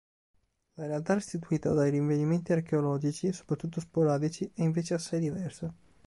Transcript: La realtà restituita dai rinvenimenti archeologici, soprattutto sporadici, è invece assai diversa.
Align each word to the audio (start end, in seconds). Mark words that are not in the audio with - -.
La 0.77 0.87
realtà 0.87 1.13
restituita 1.13 1.73
dai 1.73 1.91
rinvenimenti 1.91 2.53
archeologici, 2.53 3.31
soprattutto 3.31 3.79
sporadici, 3.81 4.49
è 4.51 4.63
invece 4.63 4.95
assai 4.95 5.19
diversa. 5.19 5.71